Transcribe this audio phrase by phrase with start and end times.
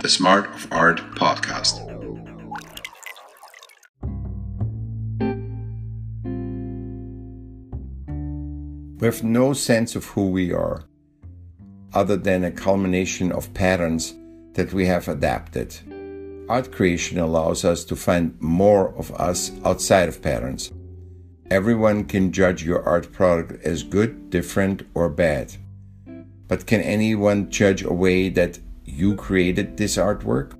[0.00, 1.86] the Smart of Art podcast.
[8.98, 10.84] We have no sense of who we are,
[11.92, 14.14] other than a culmination of patterns
[14.54, 15.76] that we have adapted.
[16.48, 20.72] Art creation allows us to find more of us outside of patterns.
[21.50, 25.52] Everyone can judge your art product as good, different, or bad.
[26.48, 28.58] But can anyone judge a way that
[29.00, 30.59] you created this artwork?